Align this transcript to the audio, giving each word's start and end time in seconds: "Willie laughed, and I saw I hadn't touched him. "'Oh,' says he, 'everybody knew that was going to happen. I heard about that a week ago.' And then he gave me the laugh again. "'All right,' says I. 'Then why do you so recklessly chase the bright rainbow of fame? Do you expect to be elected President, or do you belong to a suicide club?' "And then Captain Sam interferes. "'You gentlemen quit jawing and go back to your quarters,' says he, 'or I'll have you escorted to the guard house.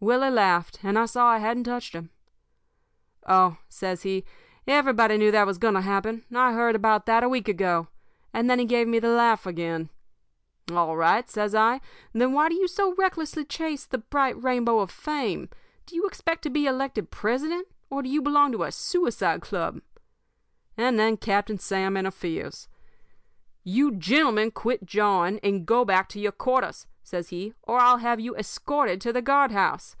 "Willie 0.00 0.28
laughed, 0.28 0.80
and 0.82 0.98
I 0.98 1.06
saw 1.06 1.28
I 1.28 1.38
hadn't 1.38 1.64
touched 1.64 1.94
him. 1.94 2.10
"'Oh,' 3.26 3.56
says 3.70 4.02
he, 4.02 4.22
'everybody 4.66 5.16
knew 5.16 5.30
that 5.30 5.46
was 5.46 5.56
going 5.56 5.72
to 5.72 5.80
happen. 5.80 6.26
I 6.30 6.52
heard 6.52 6.76
about 6.76 7.06
that 7.06 7.24
a 7.24 7.28
week 7.30 7.48
ago.' 7.48 7.88
And 8.30 8.50
then 8.50 8.58
he 8.58 8.66
gave 8.66 8.86
me 8.86 8.98
the 8.98 9.08
laugh 9.08 9.46
again. 9.46 9.88
"'All 10.70 10.94
right,' 10.94 11.30
says 11.30 11.54
I. 11.54 11.80
'Then 12.12 12.34
why 12.34 12.50
do 12.50 12.54
you 12.54 12.68
so 12.68 12.94
recklessly 12.96 13.46
chase 13.46 13.86
the 13.86 13.96
bright 13.96 14.36
rainbow 14.42 14.80
of 14.80 14.90
fame? 14.90 15.48
Do 15.86 15.96
you 15.96 16.06
expect 16.06 16.42
to 16.42 16.50
be 16.50 16.66
elected 16.66 17.10
President, 17.10 17.66
or 17.88 18.02
do 18.02 18.10
you 18.10 18.20
belong 18.20 18.52
to 18.52 18.64
a 18.64 18.72
suicide 18.72 19.40
club?' 19.40 19.80
"And 20.76 20.98
then 20.98 21.16
Captain 21.16 21.56
Sam 21.58 21.96
interferes. 21.96 22.68
"'You 23.66 23.92
gentlemen 23.92 24.50
quit 24.50 24.84
jawing 24.84 25.40
and 25.42 25.64
go 25.64 25.82
back 25.86 26.10
to 26.10 26.20
your 26.20 26.32
quarters,' 26.32 26.86
says 27.06 27.28
he, 27.28 27.52
'or 27.62 27.78
I'll 27.80 27.98
have 27.98 28.18
you 28.18 28.34
escorted 28.36 28.98
to 29.02 29.12
the 29.12 29.20
guard 29.22 29.50
house. 29.52 29.94